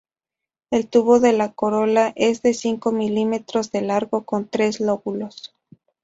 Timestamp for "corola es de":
1.53-2.55